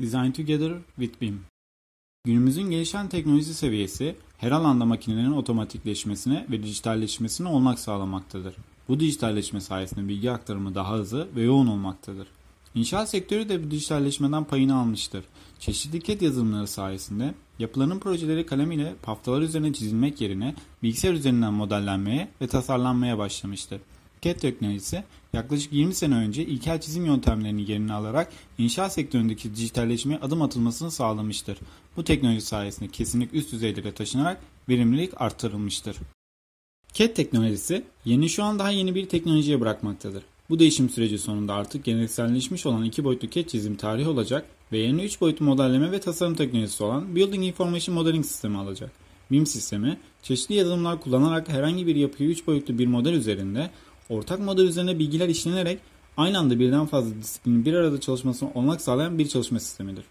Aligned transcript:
Design 0.00 0.30
Together 0.30 0.72
with 0.96 1.20
BIM 1.20 1.40
Günümüzün 2.24 2.70
gelişen 2.70 3.08
teknoloji 3.08 3.54
seviyesi 3.54 4.16
her 4.38 4.50
alanda 4.50 4.84
makinelerin 4.84 5.32
otomatikleşmesine 5.32 6.46
ve 6.50 6.62
dijitalleşmesine 6.62 7.48
olmak 7.48 7.78
sağlamaktadır. 7.78 8.54
Bu 8.88 9.00
dijitalleşme 9.00 9.60
sayesinde 9.60 10.08
bilgi 10.08 10.30
aktarımı 10.30 10.74
daha 10.74 10.94
hızlı 10.94 11.28
ve 11.36 11.42
yoğun 11.42 11.66
olmaktadır. 11.66 12.28
İnşaat 12.74 13.10
sektörü 13.10 13.48
de 13.48 13.64
bu 13.64 13.70
dijitalleşmeden 13.70 14.44
payını 14.44 14.76
almıştır. 14.76 15.24
Çeşitli 15.58 16.02
CAD 16.02 16.20
yazılımları 16.20 16.66
sayesinde 16.66 17.34
yapılanın 17.58 17.98
projeleri 17.98 18.46
kalem 18.46 18.72
ile 18.72 18.94
paftalar 19.02 19.40
üzerine 19.40 19.72
çizilmek 19.72 20.20
yerine 20.20 20.54
bilgisayar 20.82 21.14
üzerinden 21.14 21.52
modellenmeye 21.52 22.28
ve 22.40 22.46
tasarlanmaya 22.46 23.18
başlamıştır. 23.18 23.80
CAD 24.22 24.34
teknolojisi 24.34 25.04
yaklaşık 25.32 25.72
20 25.72 25.94
sene 25.94 26.14
önce 26.14 26.44
ilkel 26.44 26.80
çizim 26.80 27.06
yöntemlerini 27.06 27.70
yerine 27.70 27.92
alarak 27.92 28.32
inşaat 28.58 28.92
sektöründeki 28.92 29.54
dijitalleşmeye 29.54 30.18
adım 30.18 30.42
atılmasını 30.42 30.90
sağlamıştır. 30.90 31.58
Bu 31.96 32.04
teknoloji 32.04 32.40
sayesinde 32.40 32.90
kesinlik 32.90 33.34
üst 33.34 33.52
düzeylere 33.52 33.92
taşınarak 33.92 34.40
verimlilik 34.68 35.20
arttırılmıştır. 35.20 35.96
CAD 36.92 37.14
teknolojisi 37.14 37.84
yeni 38.04 38.28
şu 38.28 38.44
an 38.44 38.58
daha 38.58 38.70
yeni 38.70 38.94
bir 38.94 39.08
teknolojiye 39.08 39.60
bırakmaktadır. 39.60 40.22
Bu 40.50 40.58
değişim 40.58 40.88
süreci 40.88 41.18
sonunda 41.18 41.54
artık 41.54 41.84
gelenekselleşmiş 41.84 42.66
olan 42.66 42.84
iki 42.84 43.04
boyutlu 43.04 43.30
CAD 43.30 43.46
çizim 43.46 43.76
tarihi 43.76 44.08
olacak 44.08 44.46
ve 44.72 44.78
yeni 44.78 45.04
üç 45.04 45.20
boyutlu 45.20 45.44
modelleme 45.44 45.92
ve 45.92 46.00
tasarım 46.00 46.34
teknolojisi 46.34 46.84
olan 46.84 47.16
Building 47.16 47.44
Information 47.44 47.94
Modeling 47.94 48.24
sistemi 48.24 48.58
alacak. 48.58 48.90
BIM 49.30 49.46
sistemi 49.46 49.98
çeşitli 50.22 50.54
yazılımlar 50.54 51.00
kullanarak 51.00 51.48
herhangi 51.48 51.86
bir 51.86 51.96
yapıyı 51.96 52.30
üç 52.30 52.46
boyutlu 52.46 52.78
bir 52.78 52.86
model 52.86 53.12
üzerinde 53.12 53.70
ortak 54.10 54.40
model 54.40 54.64
üzerine 54.64 54.98
bilgiler 54.98 55.28
işlenerek 55.28 55.80
aynı 56.16 56.38
anda 56.38 56.58
birden 56.58 56.86
fazla 56.86 57.14
disiplinin 57.16 57.64
bir 57.64 57.74
arada 57.74 58.00
çalışmasını 58.00 58.50
olmak 58.54 58.80
sağlayan 58.80 59.18
bir 59.18 59.28
çalışma 59.28 59.60
sistemidir. 59.60 60.04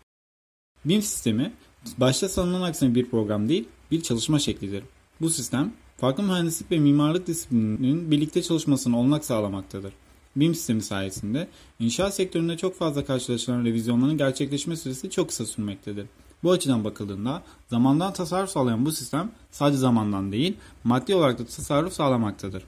BIM 0.86 1.02
sistemi 1.02 1.54
başta 1.98 2.30
sanılan 2.30 2.62
aksine 2.62 2.96
bir 2.96 3.10
program 3.10 3.50
değil, 3.50 3.68
bir 3.92 4.02
çalışma 4.02 4.40
şeklidir. 4.40 4.84
Bu 5.22 5.30
sistem 5.30 5.74
farklı 5.98 6.24
mühendislik 6.24 6.72
ve 6.72 6.80
mimarlık 6.80 7.28
disiplininin 7.28 8.12
birlikte 8.12 8.42
çalışmasını 8.42 9.00
olmak 9.00 9.26
sağlamaktadır. 9.26 9.94
BIM 10.36 10.56
sistemi 10.56 10.82
sayesinde 10.82 11.48
inşaat 11.80 12.16
sektöründe 12.16 12.58
çok 12.58 12.76
fazla 12.76 13.06
karşılaşılan 13.06 13.66
revizyonların 13.66 14.18
gerçekleşme 14.18 14.76
süresi 14.76 15.10
çok 15.10 15.30
kısa 15.30 15.46
sürmektedir. 15.46 16.06
Bu 16.44 16.52
açıdan 16.52 16.84
bakıldığında 16.84 17.44
zamandan 17.68 18.14
tasarruf 18.14 18.50
sağlayan 18.50 18.86
bu 18.86 18.92
sistem 18.92 19.32
sadece 19.52 19.78
zamandan 19.78 20.32
değil 20.32 20.58
maddi 20.84 21.16
olarak 21.16 21.40
da 21.40 21.46
tasarruf 21.46 21.94
sağlamaktadır. 21.94 22.64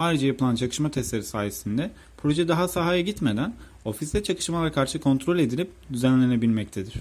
Ayrıca 0.00 0.26
yapılan 0.26 0.54
çakışma 0.54 0.90
testleri 0.90 1.22
sayesinde 1.22 1.90
proje 2.16 2.48
daha 2.48 2.68
sahaya 2.68 3.00
gitmeden 3.00 3.54
ofiste 3.84 4.22
çakışmalara 4.22 4.72
karşı 4.72 5.00
kontrol 5.00 5.38
edilip 5.38 5.70
düzenlenebilmektedir. 5.92 6.94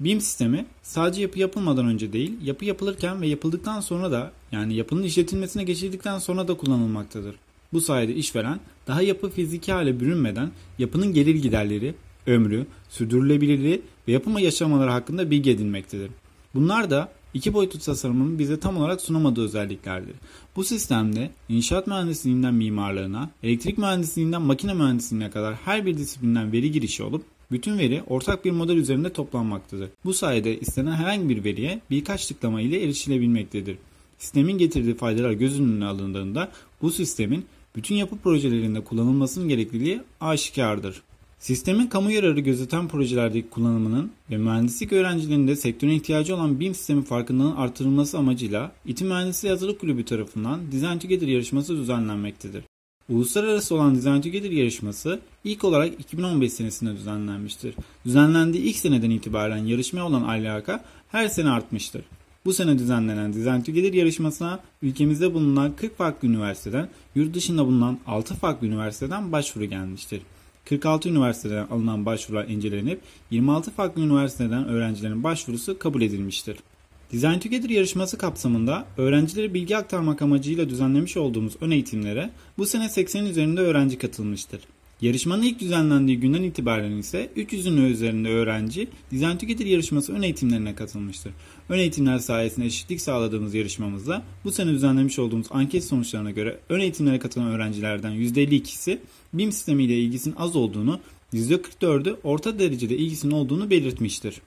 BIM 0.00 0.20
sistemi 0.20 0.66
sadece 0.82 1.22
yapı 1.22 1.38
yapılmadan 1.38 1.86
önce 1.86 2.12
değil, 2.12 2.32
yapı 2.42 2.64
yapılırken 2.64 3.22
ve 3.22 3.26
yapıldıktan 3.26 3.80
sonra 3.80 4.12
da 4.12 4.32
yani 4.52 4.74
yapının 4.74 5.02
işletilmesine 5.02 5.64
geçildikten 5.64 6.18
sonra 6.18 6.48
da 6.48 6.56
kullanılmaktadır. 6.56 7.36
Bu 7.72 7.80
sayede 7.80 8.14
işveren 8.14 8.60
daha 8.86 9.02
yapı 9.02 9.30
fiziki 9.30 9.72
hale 9.72 10.00
bürünmeden 10.00 10.50
yapının 10.78 11.12
gelir 11.12 11.34
giderleri, 11.34 11.94
ömrü, 12.26 12.66
sürdürülebilirliği 12.88 13.82
ve 14.08 14.12
yapıma 14.12 14.40
yaşamaları 14.40 14.90
hakkında 14.90 15.30
bilgi 15.30 15.50
edinmektedir. 15.50 16.10
Bunlar 16.54 16.90
da 16.90 17.12
iki 17.34 17.54
boyutlu 17.54 17.78
tasarımın 17.78 18.38
bize 18.38 18.60
tam 18.60 18.76
olarak 18.76 19.00
sunamadığı 19.00 19.44
özelliklerdir. 19.44 20.14
Bu 20.56 20.64
sistemde 20.64 21.30
inşaat 21.48 21.86
mühendisliğinden 21.86 22.54
mimarlığına, 22.54 23.30
elektrik 23.42 23.78
mühendisliğinden 23.78 24.42
makine 24.42 24.74
mühendisliğine 24.74 25.30
kadar 25.30 25.54
her 25.54 25.86
bir 25.86 25.98
disiplinden 25.98 26.52
veri 26.52 26.72
girişi 26.72 27.02
olup 27.02 27.24
bütün 27.50 27.78
veri 27.78 28.02
ortak 28.06 28.44
bir 28.44 28.50
model 28.50 28.76
üzerinde 28.76 29.12
toplanmaktadır. 29.12 29.90
Bu 30.04 30.14
sayede 30.14 30.60
istenen 30.60 30.92
herhangi 30.92 31.28
bir 31.28 31.44
veriye 31.44 31.80
birkaç 31.90 32.26
tıklama 32.26 32.60
ile 32.60 32.82
erişilebilmektedir. 32.82 33.76
Sistemin 34.18 34.58
getirdiği 34.58 34.94
faydalar 34.94 35.32
göz 35.32 35.60
önüne 35.60 35.84
alındığında 35.84 36.50
bu 36.82 36.90
sistemin 36.90 37.44
bütün 37.76 37.94
yapı 37.94 38.16
projelerinde 38.16 38.84
kullanılmasının 38.84 39.48
gerekliliği 39.48 40.00
aşikardır. 40.20 41.02
Sistemin 41.42 41.86
kamu 41.86 42.10
yararı 42.10 42.40
gözeten 42.40 42.88
projelerdeki 42.88 43.50
kullanımının 43.50 44.12
ve 44.30 44.36
mühendislik 44.36 44.92
öğrencilerinde 44.92 45.56
sektörün 45.56 45.92
ihtiyacı 45.92 46.34
olan 46.34 46.60
BIM 46.60 46.74
sistemi 46.74 47.04
farkındalığının 47.04 47.56
artırılması 47.56 48.18
amacıyla 48.18 48.72
İTÜ 48.86 49.04
Mühendisliği 49.04 49.52
Hazırlık 49.52 49.80
Kulübü 49.80 50.04
tarafından 50.04 50.72
Design 50.72 50.98
Together 50.98 51.26
yarışması 51.26 51.76
düzenlenmektedir. 51.76 52.64
Uluslararası 53.08 53.74
olan 53.74 53.96
Design 53.96 54.20
Together 54.20 54.50
yarışması 54.50 55.20
ilk 55.44 55.64
olarak 55.64 56.00
2015 56.00 56.52
senesinde 56.52 56.96
düzenlenmiştir. 56.96 57.74
Düzenlendiği 58.04 58.64
ilk 58.64 58.76
seneden 58.76 59.10
itibaren 59.10 59.64
yarışmaya 59.64 60.02
olan 60.02 60.22
alaka 60.22 60.84
her 61.08 61.28
sene 61.28 61.50
artmıştır. 61.50 62.02
Bu 62.44 62.52
sene 62.52 62.78
düzenlenen 62.78 63.34
Design 63.34 63.60
Together 63.60 63.92
yarışmasına 63.92 64.60
ülkemizde 64.82 65.34
bulunan 65.34 65.76
40 65.76 65.96
farklı 65.96 66.28
üniversiteden, 66.28 66.88
yurt 67.14 67.34
dışında 67.34 67.66
bulunan 67.66 67.98
6 68.06 68.34
farklı 68.34 68.66
üniversiteden 68.66 69.32
başvuru 69.32 69.64
gelmiştir. 69.64 70.20
46 70.64 71.08
üniversiteden 71.08 71.66
alınan 71.66 72.06
başvurular 72.06 72.48
incelenip 72.48 73.00
26 73.30 73.70
farklı 73.70 74.02
üniversiteden 74.02 74.68
öğrencilerin 74.68 75.24
başvurusu 75.24 75.78
kabul 75.78 76.02
edilmiştir. 76.02 76.56
Design 77.12 77.38
Together 77.38 77.70
yarışması 77.70 78.18
kapsamında 78.18 78.86
öğrencilere 78.96 79.54
bilgi 79.54 79.76
aktarmak 79.76 80.22
amacıyla 80.22 80.68
düzenlemiş 80.68 81.16
olduğumuz 81.16 81.56
ön 81.60 81.70
eğitimlere 81.70 82.30
bu 82.58 82.66
sene 82.66 82.84
80'in 82.84 83.26
üzerinde 83.26 83.60
öğrenci 83.60 83.98
katılmıştır. 83.98 84.60
Yarışmanın 85.02 85.42
ilk 85.42 85.60
düzenlendiği 85.60 86.20
günden 86.20 86.42
itibaren 86.42 86.96
ise 86.96 87.30
300'ün 87.36 87.76
üzerinde 87.76 88.28
öğrenci 88.28 88.88
Design 89.12 89.36
Together 89.36 89.66
yarışması 89.66 90.12
ön 90.12 90.22
eğitimlerine 90.22 90.74
katılmıştır. 90.74 91.32
Ön 91.68 91.78
eğitimler 91.78 92.18
sayesinde 92.18 92.66
eşitlik 92.66 93.00
sağladığımız 93.00 93.54
yarışmamızda 93.54 94.22
bu 94.44 94.52
sene 94.52 94.70
düzenlemiş 94.70 95.18
olduğumuz 95.18 95.46
anket 95.50 95.84
sonuçlarına 95.84 96.30
göre 96.30 96.60
ön 96.68 96.80
eğitimlere 96.80 97.18
katılan 97.18 97.48
öğrencilerden 97.48 98.12
%52'si 98.12 98.98
BIM 99.34 99.52
sistemiyle 99.52 99.98
ilgisinin 99.98 100.34
az 100.38 100.56
olduğunu, 100.56 101.00
%44'ü 101.34 102.16
orta 102.24 102.58
derecede 102.58 102.96
ilgisinin 102.96 103.32
olduğunu 103.32 103.70
belirtmiştir. 103.70 104.40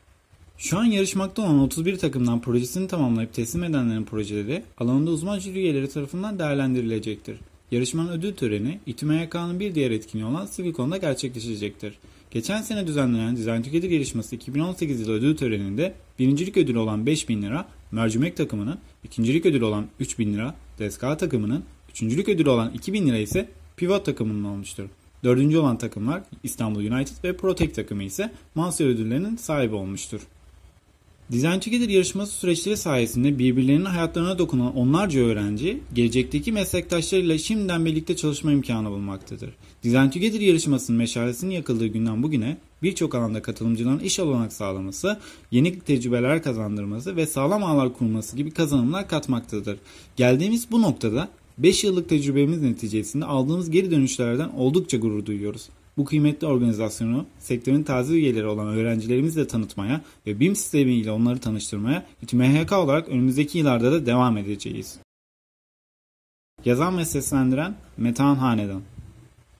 Şu 0.57 0.77
an 0.79 0.85
yarışmakta 0.85 1.41
olan 1.41 1.59
31 1.59 1.97
takımdan 1.97 2.41
projesini 2.41 2.87
tamamlayıp 2.87 3.33
teslim 3.33 3.63
edenlerin 3.63 4.03
projeleri 4.03 4.63
alanında 4.77 5.11
uzman 5.11 5.39
jüri 5.39 5.59
üyeleri 5.59 5.89
tarafından 5.89 6.39
değerlendirilecektir. 6.39 7.37
Yarışmanın 7.75 8.11
ödül 8.11 8.33
töreni 8.33 8.79
İTÜMYK'nın 8.85 9.59
bir 9.59 9.75
diğer 9.75 9.91
etkinliği 9.91 10.29
olan 10.29 10.45
Sivikon'da 10.45 10.97
gerçekleşecektir. 10.97 11.93
Geçen 12.31 12.61
sene 12.61 12.87
düzenlenen 12.87 13.37
Design 13.37 13.61
Together 13.61 13.89
yarışması 13.89 14.35
2018 14.35 14.99
yılı 14.99 15.11
ödül 15.11 15.37
töreninde 15.37 15.93
birincilik 16.19 16.57
ödülü 16.57 16.77
olan 16.77 17.05
5000 17.05 17.41
lira, 17.41 17.65
mercimek 17.91 18.37
takımının, 18.37 18.79
ikincilik 19.03 19.45
ödülü 19.45 19.65
olan 19.65 19.87
3000 19.99 20.33
lira, 20.33 20.55
DSK 20.79 20.99
takımının, 20.99 21.63
üçüncülük 21.89 22.29
ödülü 22.29 22.49
olan 22.49 22.71
2000 22.73 23.07
lira 23.07 23.17
ise 23.17 23.49
Pivot 23.77 24.05
takımının 24.05 24.43
olmuştur. 24.43 24.85
Dördüncü 25.23 25.57
olan 25.57 25.77
takımlar 25.77 26.23
İstanbul 26.43 26.79
United 26.79 27.23
ve 27.23 27.37
Protect 27.37 27.75
takımı 27.75 28.03
ise 28.03 28.31
Mansur 28.55 28.85
ödüllerinin 28.85 29.35
sahibi 29.35 29.75
olmuştur. 29.75 30.21
Design 31.31 31.59
Together 31.59 31.89
yarışması 31.89 32.33
süreçleri 32.33 32.77
sayesinde 32.77 33.39
birbirlerinin 33.39 33.85
hayatlarına 33.85 34.37
dokunan 34.39 34.75
onlarca 34.75 35.19
öğrenci, 35.19 35.79
gelecekteki 35.93 36.51
meslektaşlarıyla 36.51 37.37
şimdiden 37.37 37.85
birlikte 37.85 38.15
çalışma 38.15 38.51
imkanı 38.51 38.91
bulmaktadır. 38.91 39.49
Design 39.83 40.09
Together 40.09 40.39
yarışmasının 40.39 40.97
meşalesinin 40.97 41.51
yakıldığı 41.51 41.87
günden 41.87 42.23
bugüne 42.23 42.57
birçok 42.83 43.15
alanda 43.15 43.41
katılımcıların 43.41 43.99
iş 43.99 44.19
olanak 44.19 44.53
sağlaması, 44.53 45.19
yeni 45.51 45.79
tecrübeler 45.79 46.43
kazandırması 46.43 47.15
ve 47.15 47.25
sağlam 47.25 47.63
ağlar 47.63 47.93
kurması 47.93 48.37
gibi 48.37 48.51
kazanımlar 48.51 49.07
katmaktadır. 49.07 49.77
Geldiğimiz 50.15 50.71
bu 50.71 50.81
noktada 50.81 51.29
5 51.57 51.83
yıllık 51.83 52.09
tecrübemiz 52.09 52.61
neticesinde 52.61 53.25
aldığımız 53.25 53.69
geri 53.69 53.91
dönüşlerden 53.91 54.49
oldukça 54.49 54.97
gurur 54.97 55.25
duyuyoruz. 55.25 55.69
Bu 55.97 56.05
kıymetli 56.05 56.47
organizasyonu 56.47 57.25
sektörün 57.39 57.83
taze 57.83 58.13
üyeleri 58.13 58.45
olan 58.45 58.67
öğrencilerimizle 58.67 59.47
tanıtmaya 59.47 60.01
ve 60.27 60.39
BIM 60.39 60.55
sistemiyle 60.55 61.11
onları 61.11 61.39
tanıştırmaya 61.39 62.05
MHK 62.33 62.71
olarak 62.71 63.09
önümüzdeki 63.09 63.57
yıllarda 63.57 63.91
da 63.91 64.05
devam 64.05 64.37
edeceğiz. 64.37 64.99
Yazan 66.65 66.97
ve 66.97 67.05
seslendiren 67.05 67.75
Metehan 67.97 68.35
Hanedan 68.35 68.81